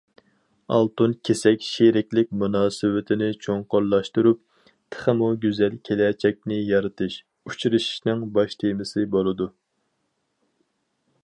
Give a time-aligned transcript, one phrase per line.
[0.75, 4.41] «ئالتۇن كېسەك شېرىكلىك مۇناسىۋىتىنى چوڭقۇرلاشتۇرۇپ،
[4.95, 9.51] تېخىمۇ گۈزەل كېلەچەكنى يارىتىش»- ئۇچرىشىشنىڭ باش تېمىسى بولىدۇ.